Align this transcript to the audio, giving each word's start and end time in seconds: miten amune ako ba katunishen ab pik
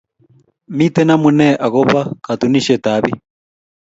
miten 0.77 1.07
amune 1.15 1.47
ako 1.65 1.79
ba 1.91 2.01
katunishen 2.25 2.83
ab 2.93 3.01
pik 3.03 3.17